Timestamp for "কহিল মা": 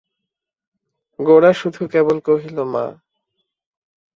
2.25-2.85